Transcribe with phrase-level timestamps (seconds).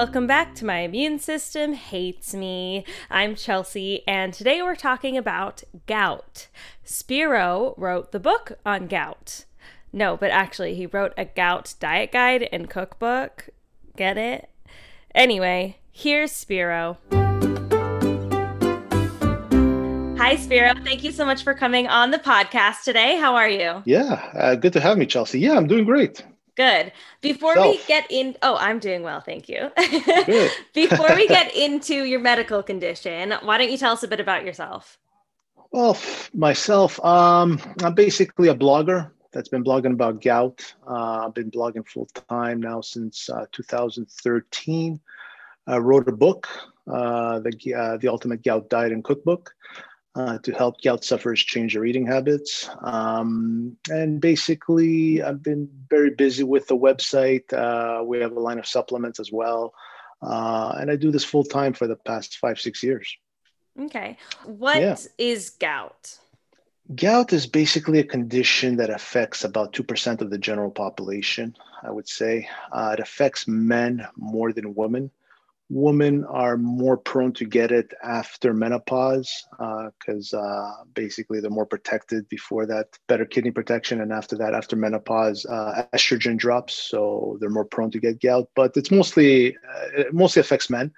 [0.00, 2.86] welcome back to My Immune System Hates Me.
[3.10, 6.48] I'm Chelsea, and today we're talking about gout.
[6.82, 9.44] Spiro wrote the book on gout.
[9.92, 13.50] No, but actually, he wrote a gout diet guide and cookbook.
[13.94, 14.48] Get it?
[15.14, 16.96] Anyway, here's Spiro.
[20.16, 20.72] Hi, Spiro.
[20.82, 23.18] Thank you so much for coming on the podcast today.
[23.18, 23.82] How are you?
[23.84, 25.40] Yeah, uh, good to have me, Chelsea.
[25.40, 26.24] Yeah, I'm doing great.
[26.60, 26.92] Good.
[27.22, 27.66] Before Self.
[27.66, 29.70] we get in, oh, I'm doing well, thank you.
[30.74, 34.44] Before we get into your medical condition, why don't you tell us a bit about
[34.44, 34.98] yourself?
[35.70, 35.96] Well,
[36.34, 40.74] myself, um, I'm basically a blogger that's been blogging about gout.
[40.86, 45.00] Uh, I've been blogging full time now since uh, 2013.
[45.66, 46.46] I wrote a book,
[46.86, 49.54] uh, the uh, the Ultimate Gout Diet and Cookbook
[50.14, 52.68] uh, to help gout sufferers change their eating habits.
[52.82, 57.52] Um, and basically, I've been very busy with the website.
[57.52, 59.72] Uh, we have a line of supplements as well.
[60.22, 63.16] Uh, and I do this full time for the past five, six years.
[63.78, 64.18] Okay.
[64.44, 64.96] What yeah.
[65.16, 66.18] is gout?
[66.94, 72.08] Gout is basically a condition that affects about 2% of the general population, I would
[72.08, 72.48] say.
[72.72, 75.12] Uh, it affects men more than women
[75.70, 81.66] women are more prone to get it after menopause because uh, uh, basically they're more
[81.66, 87.38] protected before that, better kidney protection, and after that, after menopause, uh, estrogen drops, so
[87.40, 88.48] they're more prone to get gout.
[88.56, 90.92] But it's mostly uh, it mostly affects men.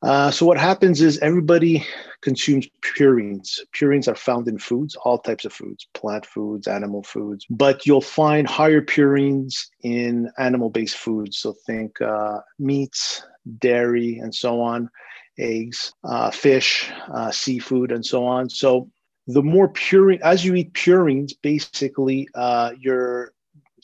[0.00, 1.84] Uh, so what happens is everybody
[2.22, 3.58] consumes purines.
[3.74, 8.00] Purines are found in foods, all types of foods, plant foods, animal foods, but you'll
[8.00, 11.38] find higher purines in animal-based foods.
[11.38, 13.24] So think uh, meats,
[13.58, 14.90] dairy, and so on,
[15.38, 18.48] eggs, uh, fish, uh, seafood, and so on.
[18.50, 18.90] So
[19.26, 23.32] the more purine, as you eat purines, basically uh, you're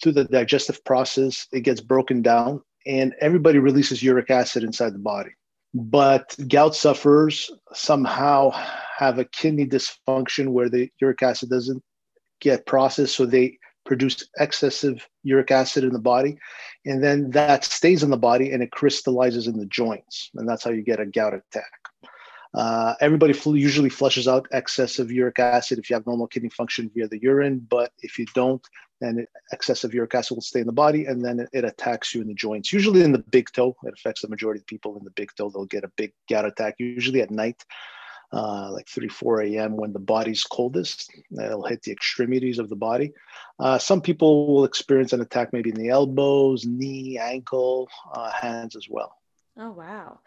[0.03, 4.99] through the digestive process, it gets broken down, and everybody releases uric acid inside the
[4.99, 5.31] body
[5.75, 8.51] but gout sufferers somehow
[8.97, 11.83] have a kidney dysfunction where the uric acid doesn't
[12.41, 16.39] get processed so they produce excessive uric acid in the body
[16.87, 20.65] and then that stays in the body and it crystallizes in the joints and that's
[20.65, 21.71] how you get a gout attack
[22.55, 26.91] uh, everybody fl- usually flushes out excessive uric acid if you have normal kidney function
[26.95, 28.65] via the urine, but if you don't,
[29.01, 32.23] then excessive uric acid will stay in the body and then it, it, attacks you
[32.23, 32.73] in the joints.
[32.73, 35.51] Usually in the big toe, it affects the majority of people in the big toe.
[35.51, 37.65] They'll get a big gout attack, usually at night.
[38.35, 41.09] Uh, like 3 4 a.m when the body's coldest
[41.41, 43.13] it'll hit the extremities of the body.
[43.61, 48.75] Uh, some people will experience an attack maybe in the elbows knee ankle uh, hands
[48.75, 49.13] as well.
[49.57, 50.19] Oh wow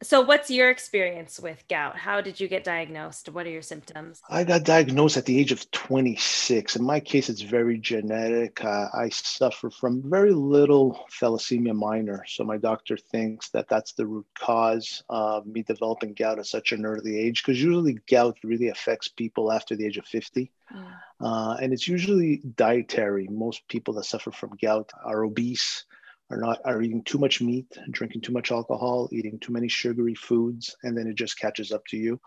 [0.00, 1.96] so, what's your experience with gout?
[1.96, 3.28] How did you get diagnosed?
[3.30, 4.22] What are your symptoms?
[4.30, 6.76] I got diagnosed at the age of 26.
[6.76, 8.64] In my case, it's very genetic.
[8.64, 12.24] Uh, I suffer from very little thalassemia minor.
[12.28, 16.70] So, my doctor thinks that that's the root cause of me developing gout at such
[16.70, 20.52] an early age, because usually gout really affects people after the age of 50.
[20.72, 20.86] Mm.
[21.20, 23.26] Uh, and it's usually dietary.
[23.28, 25.86] Most people that suffer from gout are obese
[26.30, 30.14] are not are eating too much meat, drinking too much alcohol, eating too many sugary
[30.14, 32.20] foods, and then it just catches up to you.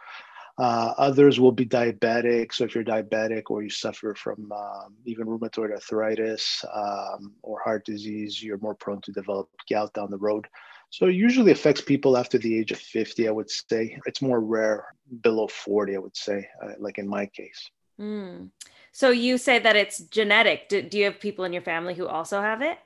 [0.57, 2.53] Uh, others will be diabetic.
[2.53, 7.85] So if you're diabetic or you suffer from um, even rheumatoid arthritis um, or heart
[7.85, 10.47] disease, you're more prone to develop gout down the road.
[10.89, 13.97] So it usually affects people after the age of 50, I would say.
[14.05, 14.85] It's more rare
[15.21, 17.71] below 40, I would say, uh, like in my case.
[17.99, 18.49] Mm.
[18.91, 20.67] So you say that it's genetic.
[20.67, 22.77] Do, do you have people in your family who also have it?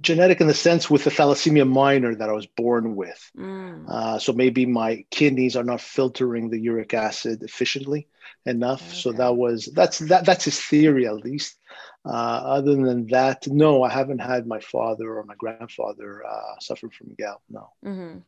[0.00, 3.30] Genetic in the sense with the thalassemia minor that I was born with.
[3.36, 3.88] Mm.
[3.88, 8.08] Uh, so maybe my kidneys are not filtering the uric acid efficiently
[8.46, 8.82] enough.
[8.88, 8.96] Okay.
[8.96, 11.58] So that was that's that that's his theory at least.
[12.04, 16.88] Uh, other than that, no, I haven't had my father or my grandfather uh, suffer
[16.90, 17.40] from gout.
[17.48, 17.70] No.
[17.84, 18.18] Mm-hmm.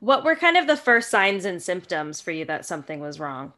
[0.00, 3.52] What were kind of the first signs and symptoms for you that something was wrong?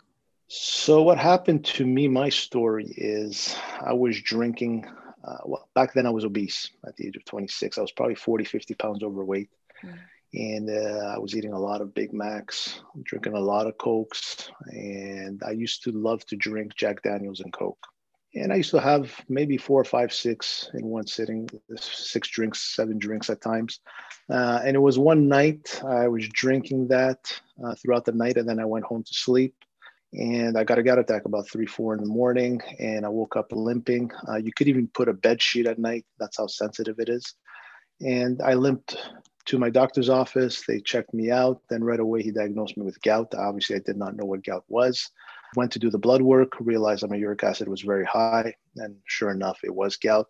[0.49, 2.09] So what happened to me?
[2.09, 4.87] My story is I was drinking
[5.25, 7.79] uh, well, back then I was obese at the age of 26.
[7.79, 9.51] I was probably 40, 50 pounds overweight.
[9.85, 9.99] Mm.
[10.35, 14.51] And uh, I was eating a lot of Big Macs, drinking a lot of Cokes.
[14.67, 17.85] And I used to love to drink Jack Daniels and Coke.
[18.35, 22.77] And I used to have maybe four or five, six in one sitting, six drinks,
[22.77, 23.81] seven drinks at times.
[24.31, 27.19] Uh, and it was one night I was drinking that
[27.65, 28.37] uh, throughout the night.
[28.37, 29.55] And then I went home to sleep
[30.13, 33.37] and I got a gout attack about three, four in the morning, and I woke
[33.37, 34.11] up limping.
[34.29, 36.07] Uh, you could even put a bed sheet at night.
[36.19, 37.35] That's how sensitive it is.
[38.01, 38.97] And I limped
[39.47, 40.65] to my doctor's office.
[40.67, 41.61] They checked me out.
[41.69, 43.35] Then right away he diagnosed me with gout.
[43.35, 45.11] Obviously, I did not know what gout was.
[45.57, 48.97] Went to do the blood work, realized that my uric acid was very high, and
[49.07, 50.27] sure enough, it was gout.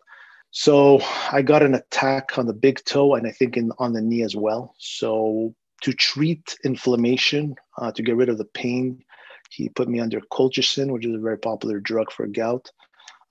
[0.51, 0.99] So
[1.31, 4.23] I got an attack on the big toe and I think in, on the knee
[4.23, 4.73] as well.
[4.79, 9.03] So to treat inflammation, uh, to get rid of the pain,
[9.49, 12.71] he put me under colchicine, which is a very popular drug for gout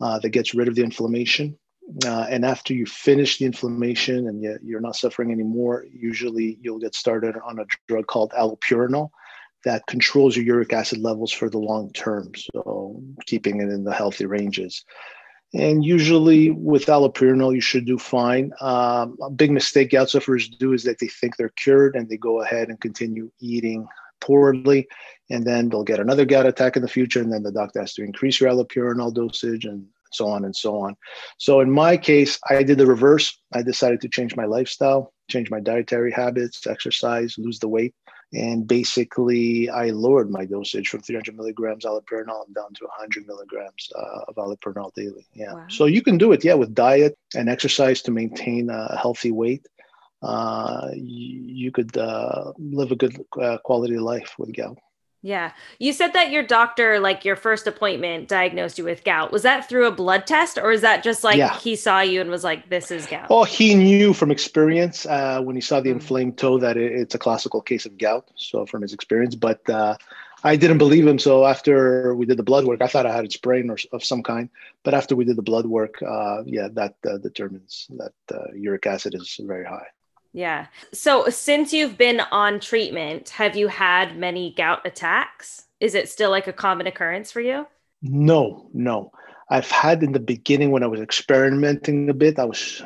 [0.00, 1.58] uh, that gets rid of the inflammation.
[2.04, 6.78] Uh, and after you finish the inflammation and yet you're not suffering anymore, usually you'll
[6.78, 9.10] get started on a drug called allopurinol
[9.64, 12.30] that controls your uric acid levels for the long term.
[12.54, 14.84] So keeping it in the healthy ranges.
[15.54, 18.52] And usually with allopurinol, you should do fine.
[18.60, 22.18] Um, a big mistake gout sufferers do is that they think they're cured and they
[22.18, 23.88] go ahead and continue eating
[24.20, 24.88] poorly.
[25.30, 27.20] And then they'll get another gout attack in the future.
[27.20, 30.80] And then the doctor has to increase your allopurinol dosage and so on and so
[30.80, 30.96] on.
[31.38, 33.38] So in my case, I did the reverse.
[33.52, 37.94] I decided to change my lifestyle, change my dietary habits, exercise, lose the weight.
[38.32, 44.20] And basically, I lowered my dosage from 300 milligrams allopurinol down to 100 milligrams uh,
[44.28, 45.26] of allopurinol daily.
[45.32, 45.54] Yeah.
[45.54, 45.66] Wow.
[45.70, 49.66] So you can do it, yeah, with diet and exercise to maintain a healthy weight.
[50.22, 54.78] Uh, you, you could uh, live a good uh, quality of life with gout.
[55.20, 55.52] Yeah.
[55.80, 59.32] You said that your doctor, like your first appointment, diagnosed you with gout.
[59.32, 61.58] Was that through a blood test or is that just like yeah.
[61.58, 63.26] he saw you and was like, this is gout?
[63.28, 65.94] Oh, he knew from experience uh, when he saw the mm.
[65.94, 68.30] inflamed toe that it, it's a classical case of gout.
[68.36, 69.96] So from his experience, but uh,
[70.44, 71.18] I didn't believe him.
[71.18, 74.04] So after we did the blood work, I thought I had a sprain or of
[74.04, 74.48] some kind.
[74.84, 78.86] But after we did the blood work, uh, yeah, that uh, determines that uh, uric
[78.86, 79.88] acid is very high.
[80.32, 80.66] Yeah.
[80.92, 85.66] So since you've been on treatment, have you had many gout attacks?
[85.80, 87.66] Is it still like a common occurrence for you?
[88.02, 89.12] No, no.
[89.50, 92.82] I've had in the beginning when I was experimenting a bit, I was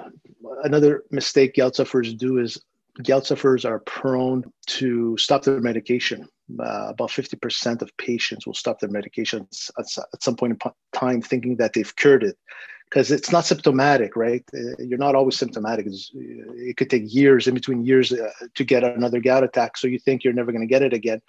[0.62, 2.62] another mistake gout sufferers do is
[3.03, 6.29] gout sufferers are prone to stop their medication.
[6.61, 11.23] Uh, about 50% of patients will stop their medications at, at some point in time
[11.23, 12.37] thinking that they've cured it
[12.93, 14.44] because it's not symptomatic, right?
[14.55, 15.87] Uh, you're not always symptomatic.
[15.87, 19.79] It could take years, in between years, uh, to get another gout attack.
[19.79, 21.23] So you think you're never going to get it again.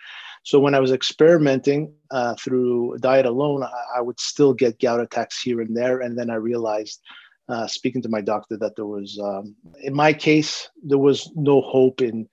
[0.44, 5.00] So when I was experimenting uh, through diet alone, I, I, would still get gout
[5.00, 6.02] attacks here and there.
[6.02, 7.00] And then I realized,
[7.48, 11.62] uh, speaking to my doctor, that there was, um, in my case, there was no
[11.62, 12.28] hope in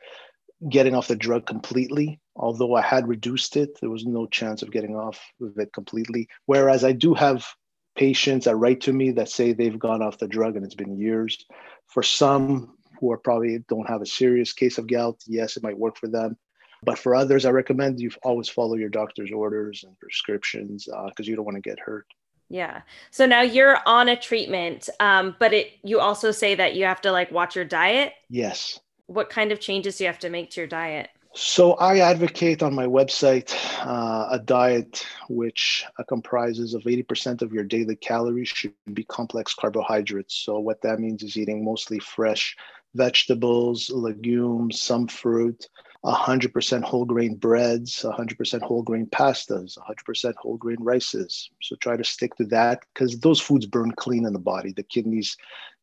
[0.69, 2.19] getting off the drug completely.
[2.35, 6.27] Although I had reduced it, there was no chance of getting off of it completely.
[6.47, 7.47] Whereas I do have
[7.96, 10.96] patients that write to me that say they've gone off the drug and it's been
[10.96, 11.44] years.
[11.87, 15.78] For some who are probably don't have a serious case of gout, yes, it might
[15.78, 16.37] work for them.
[16.82, 21.31] But for others, I recommend you always follow your doctor's orders and prescriptions because uh,
[21.31, 22.06] you don't want to get hurt.
[22.48, 22.82] Yeah.
[23.10, 27.00] So now you're on a treatment, um, but it you also say that you have
[27.02, 28.12] to like watch your diet.
[28.28, 28.81] Yes.
[29.06, 31.10] What kind of changes do you have to make to your diet?
[31.32, 33.55] So I advocate on my website
[33.87, 39.55] uh, a diet which uh, comprises of 80% of your daily calories should be complex
[39.55, 40.35] carbohydrates.
[40.35, 42.56] So what that means is eating mostly fresh
[42.97, 45.69] vegetables, legumes, some fruit,
[46.05, 51.50] 100% whole grain breads, 100% whole grain pastas, 100% whole grain rices.
[51.62, 54.73] So try to stick to that because those foods burn clean in the body.
[54.73, 55.37] The kidneys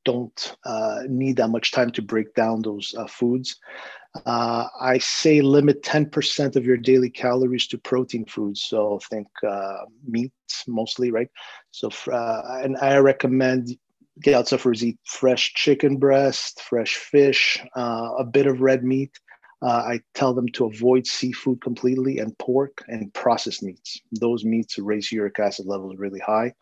[0.08, 3.58] don't uh, need that much time to break down those uh, foods.
[4.26, 8.64] Uh, I say limit 10% of your daily calories to protein foods.
[8.64, 11.28] So think uh, meats mostly, right?
[11.72, 13.78] So, uh, and I recommend
[14.24, 19.12] gout sufferers eat fresh chicken breast, fresh fish, uh, a bit of red meat.
[19.62, 24.00] I tell them to avoid seafood completely and pork and processed meats.
[24.12, 26.54] Those meats raise uric acid levels really high.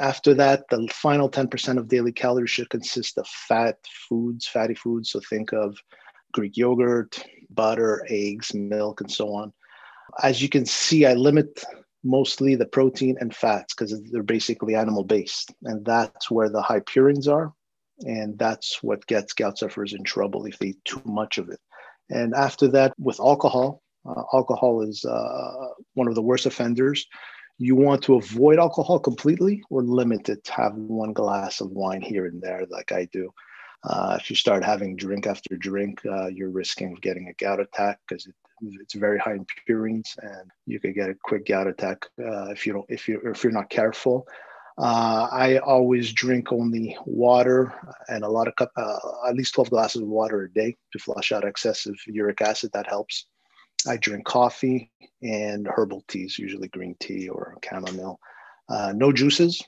[0.00, 3.76] After that, the final 10% of daily calories should consist of fat
[4.08, 5.10] foods, fatty foods.
[5.10, 5.76] So think of
[6.32, 9.52] Greek yogurt, butter, eggs, milk, and so on.
[10.22, 11.64] As you can see, I limit
[12.02, 15.52] mostly the protein and fats because they're basically animal based.
[15.64, 17.52] And that's where the high purines are.
[18.00, 21.60] And that's what gets gout sufferers in trouble if they eat too much of it.
[22.08, 27.06] And after that, with alcohol, uh, alcohol is uh, one of the worst offenders.
[27.62, 32.00] You want to avoid alcohol completely or limit it to have one glass of wine
[32.00, 33.30] here and there, like I do.
[33.84, 37.98] Uh, if you start having drink after drink, uh, you're risking getting a gout attack
[38.08, 38.34] because it,
[38.80, 42.66] it's very high in purines, and you could get a quick gout attack uh, if
[42.66, 44.26] you don't if you if you're not careful.
[44.78, 47.74] Uh, I always drink only water
[48.08, 48.98] and a lot of cup, uh,
[49.28, 52.70] at least 12 glasses of water a day to flush out excessive uric acid.
[52.72, 53.26] That helps.
[53.86, 54.90] I drink coffee
[55.22, 58.18] and herbal teas, usually green tea or chamomile.
[58.68, 59.62] Uh, no juices,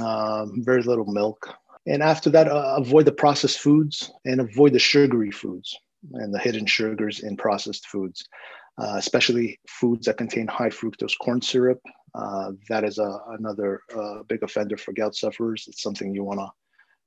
[0.00, 1.54] um, very little milk,
[1.86, 5.76] and after that, uh, avoid the processed foods and avoid the sugary foods
[6.12, 8.26] and the hidden sugars in processed foods,
[8.78, 11.80] uh, especially foods that contain high fructose corn syrup.
[12.14, 15.66] Uh, that is a, another uh, big offender for gout sufferers.
[15.68, 16.48] It's something you want to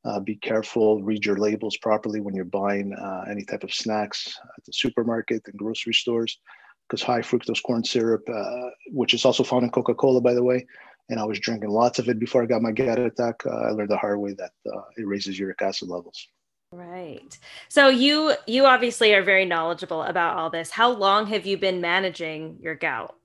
[0.07, 4.39] Uh, be careful, read your labels properly when you're buying uh, any type of snacks
[4.57, 6.39] at the supermarket and grocery stores,
[6.87, 10.43] because high fructose corn syrup, uh, which is also found in Coca Cola, by the
[10.43, 10.65] way,
[11.09, 13.45] and I was drinking lots of it before I got my gout attack.
[13.45, 16.25] Uh, I learned the hard way that uh, it raises uric acid levels.
[16.71, 17.37] Right.
[17.69, 20.69] So you you obviously are very knowledgeable about all this.
[20.69, 23.15] How long have you been managing your gout?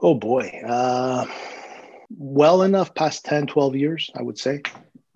[0.00, 0.62] Oh boy.
[0.66, 1.26] Uh,
[2.10, 4.62] well enough past 10, 12 years, I would say.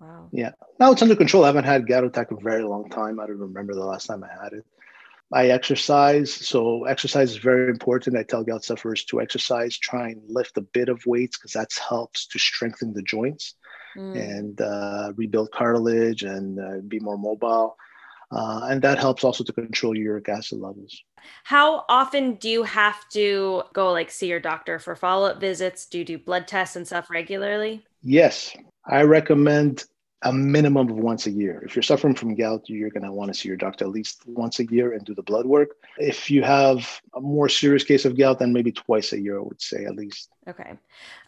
[0.03, 0.29] Wow.
[0.31, 0.51] Yeah.
[0.79, 1.43] Now it's under control.
[1.43, 3.19] I haven't had gout attack in a very long time.
[3.19, 4.65] I don't remember the last time I had it.
[5.31, 6.31] I exercise.
[6.31, 8.17] So exercise is very important.
[8.17, 11.69] I tell gout sufferers to exercise, try and lift a bit of weights because that
[11.87, 13.55] helps to strengthen the joints
[13.97, 14.15] mm.
[14.15, 17.77] and uh, rebuild cartilage and uh, be more mobile.
[18.31, 21.03] Uh, and that helps also to control uric acid levels.
[21.43, 25.85] How often do you have to go like see your doctor for follow up visits?
[25.85, 27.85] Do you do blood tests and stuff regularly?
[28.01, 28.55] Yes,
[28.85, 29.85] I recommend
[30.23, 31.61] a minimum of once a year.
[31.65, 34.23] If you're suffering from gout, you're going to want to see your doctor at least
[34.25, 35.75] once a year and do the blood work.
[35.97, 39.43] If you have a more serious case of gout, then maybe twice a year, I
[39.43, 40.29] would say at least.
[40.47, 40.73] Okay.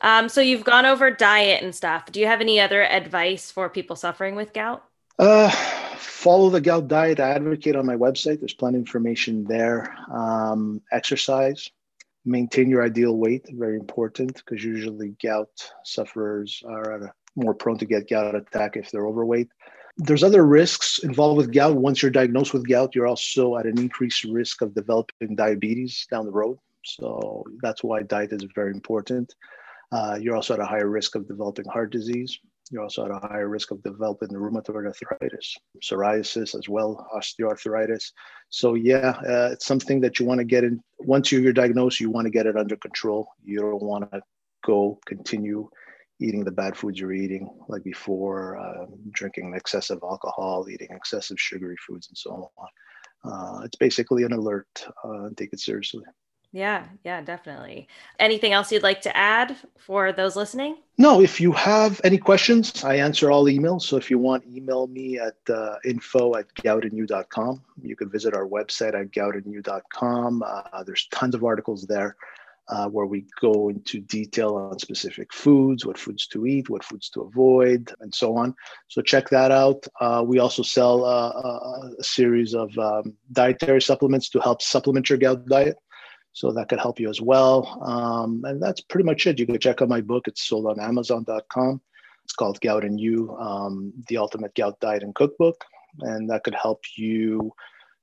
[0.02, 2.12] Um, so you've gone over diet and stuff.
[2.12, 4.84] Do you have any other advice for people suffering with gout?
[5.20, 5.50] Uh,
[5.98, 7.20] follow the gout diet.
[7.20, 8.40] I advocate on my website.
[8.40, 9.96] There's plenty of information there.
[10.12, 11.70] Um, exercise.
[12.26, 13.48] Maintain your ideal weight.
[13.52, 18.78] Very important because usually gout sufferers are at a more prone to get gout attack
[18.78, 19.50] if they're overweight.
[19.98, 21.76] There's other risks involved with gout.
[21.76, 26.26] Once you're diagnosed with gout, you're also at an increased risk of developing diabetes down
[26.26, 26.58] the road.
[26.84, 29.34] So that's why diet is very important.
[29.92, 32.38] Uh, you're also at a higher risk of developing heart disease.
[32.72, 38.12] You're also at a higher risk of developing rheumatoid arthritis, psoriasis as well, osteoarthritis.
[38.50, 40.82] So yeah, uh, it's something that you want to get in.
[41.00, 43.28] Once you're diagnosed, you want to get it under control.
[43.44, 44.22] You don't want to
[44.66, 45.70] go continue
[46.20, 51.76] eating the bad foods you're eating, like before, uh, drinking excessive alcohol, eating excessive sugary
[51.88, 52.68] foods, and so on.
[53.26, 54.86] Uh, it's basically an alert.
[55.04, 56.04] Uh, take it seriously.
[56.52, 57.90] Yeah, yeah, definitely.
[58.18, 60.78] Anything else you'd like to add for those listening?
[60.98, 63.82] No, if you have any questions, I answer all emails.
[63.82, 67.62] So if you want, email me at uh, info at goutandyou.com.
[67.82, 70.44] You can visit our website at goutandyou.com.
[70.48, 72.16] Uh, there's tons of articles there
[72.70, 77.10] uh, where we go into detail on specific foods, what foods to eat, what foods
[77.10, 78.56] to avoid, and so on.
[78.88, 79.86] So check that out.
[80.02, 85.10] Uh, we also sell uh, uh a series of um, dietary supplements to help supplement
[85.10, 85.78] your gout diet.
[86.34, 87.82] So that could help you as well.
[87.82, 89.40] Um, and that's pretty much it.
[89.40, 90.28] You can check out my book.
[90.28, 91.82] It's sold on Amazon.com.
[92.26, 95.64] It's called Gout and You, um, the Ultimate Gout Diet and Cookbook.
[96.02, 97.54] And that could help you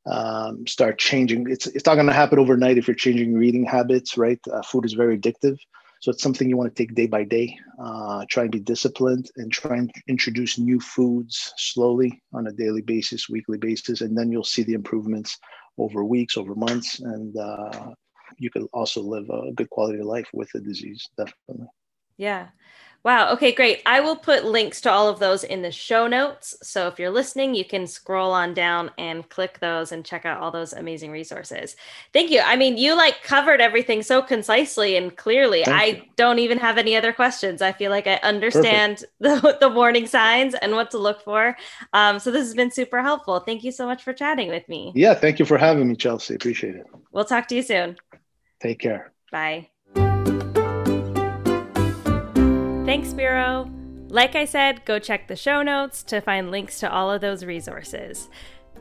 [0.06, 1.50] um, start changing.
[1.50, 4.40] It's it's not going to happen overnight if you're changing your eating habits, right?
[4.52, 5.59] Uh, food is very addictive,
[6.00, 7.56] so it's something you want to take day by day.
[7.82, 12.82] Uh, try and be disciplined and try and introduce new foods slowly on a daily
[12.82, 15.38] basis, weekly basis, and then you'll see the improvements
[15.78, 17.90] over weeks, over months, and uh,
[18.38, 21.09] you can also live a good quality of life with the disease.
[21.16, 21.68] Definitely.
[22.16, 22.49] Yeah.
[23.04, 23.32] Wow.
[23.32, 23.82] Okay, great.
[23.85, 26.54] I will put links to all of those in the show notes.
[26.62, 30.40] So if you're listening, you can scroll on down and click those and check out
[30.40, 31.75] all those amazing resources.
[32.12, 32.40] Thank you.
[32.40, 35.64] I mean, you like covered everything so concisely and clearly.
[35.64, 36.02] Thank I you.
[36.14, 37.61] don't even have any other questions.
[37.61, 41.56] I feel like I understand the, the warning signs and what to look for.
[41.92, 43.40] Um, so this has been super helpful.
[43.40, 44.92] Thank you so much for chatting with me.
[44.94, 45.14] Yeah.
[45.14, 46.37] Thank you for having me, Chelsea.
[46.37, 46.87] Appreciate it.
[47.11, 47.97] We'll talk to you soon.
[48.61, 49.12] Take care.
[49.32, 49.72] Bye.
[52.92, 53.70] Thanks, Spiro.
[54.08, 57.42] Like I said, go check the show notes to find links to all of those
[57.42, 58.28] resources.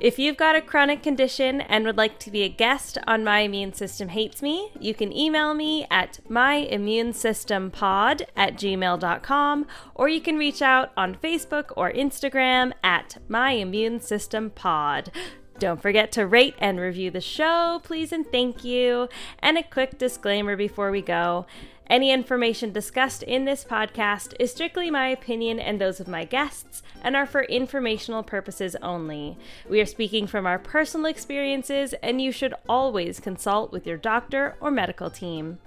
[0.01, 3.39] If you've got a chronic condition and would like to be a guest on My
[3.39, 10.35] Immune System Hates Me, you can email me at myimmunesystempod at gmail.com or you can
[10.35, 15.09] reach out on Facebook or Instagram at My Immune System Pod.
[15.57, 19.07] Don't forget to rate and review the show, please and thank you.
[19.39, 21.45] And a quick disclaimer before we go.
[21.91, 26.81] Any information discussed in this podcast is strictly my opinion and those of my guests
[27.03, 29.38] and are for informational purposes only.
[29.69, 34.55] We are speaking from our personal experiences, and you should always consult with your doctor
[34.62, 35.60] or medical team.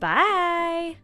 [0.00, 0.96] Bye!